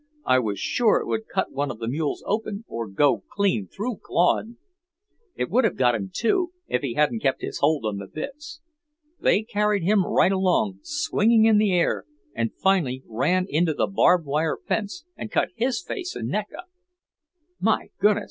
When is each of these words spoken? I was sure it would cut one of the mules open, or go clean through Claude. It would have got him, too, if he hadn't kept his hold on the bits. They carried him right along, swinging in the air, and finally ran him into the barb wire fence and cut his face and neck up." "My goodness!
I 0.25 0.39
was 0.39 0.59
sure 0.59 0.95
it 0.99 1.05
would 1.05 1.27
cut 1.31 1.51
one 1.51 1.69
of 1.69 1.77
the 1.77 1.87
mules 1.87 2.23
open, 2.25 2.65
or 2.67 2.87
go 2.87 3.19
clean 3.31 3.67
through 3.67 3.97
Claude. 4.01 4.55
It 5.35 5.51
would 5.51 5.63
have 5.63 5.75
got 5.77 5.93
him, 5.93 6.09
too, 6.11 6.53
if 6.67 6.81
he 6.81 6.95
hadn't 6.95 7.19
kept 7.19 7.43
his 7.43 7.59
hold 7.59 7.85
on 7.85 7.97
the 7.97 8.07
bits. 8.07 8.61
They 9.19 9.43
carried 9.43 9.83
him 9.83 10.03
right 10.03 10.31
along, 10.31 10.79
swinging 10.81 11.45
in 11.45 11.59
the 11.59 11.73
air, 11.75 12.05
and 12.33 12.49
finally 12.51 13.03
ran 13.07 13.43
him 13.43 13.49
into 13.49 13.75
the 13.75 13.85
barb 13.85 14.25
wire 14.25 14.57
fence 14.67 15.05
and 15.15 15.29
cut 15.29 15.49
his 15.55 15.83
face 15.83 16.15
and 16.15 16.29
neck 16.29 16.47
up." 16.57 16.65
"My 17.59 17.89
goodness! 17.99 18.19